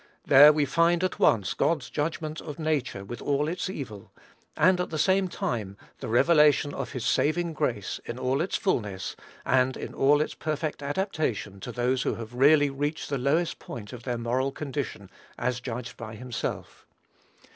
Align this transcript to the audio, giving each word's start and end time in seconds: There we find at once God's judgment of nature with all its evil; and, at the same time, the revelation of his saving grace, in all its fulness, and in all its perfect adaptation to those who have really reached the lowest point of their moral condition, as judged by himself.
There 0.25 0.51
we 0.51 0.65
find 0.65 1.03
at 1.03 1.19
once 1.19 1.53
God's 1.53 1.87
judgment 1.91 2.41
of 2.41 2.57
nature 2.57 3.05
with 3.05 3.21
all 3.21 3.47
its 3.47 3.69
evil; 3.69 4.11
and, 4.57 4.81
at 4.81 4.89
the 4.89 4.97
same 4.97 5.27
time, 5.27 5.77
the 5.99 6.07
revelation 6.07 6.73
of 6.73 6.93
his 6.93 7.05
saving 7.05 7.53
grace, 7.53 7.99
in 8.05 8.17
all 8.17 8.41
its 8.41 8.57
fulness, 8.57 9.15
and 9.45 9.77
in 9.77 9.93
all 9.93 10.19
its 10.19 10.33
perfect 10.33 10.81
adaptation 10.81 11.59
to 11.59 11.71
those 11.71 12.01
who 12.01 12.15
have 12.15 12.33
really 12.33 12.71
reached 12.71 13.11
the 13.11 13.19
lowest 13.19 13.59
point 13.59 13.93
of 13.93 14.01
their 14.01 14.17
moral 14.17 14.51
condition, 14.51 15.07
as 15.37 15.59
judged 15.59 15.97
by 15.97 16.15
himself. 16.15 16.87